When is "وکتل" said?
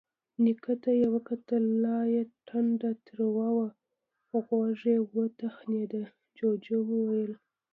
1.15-1.63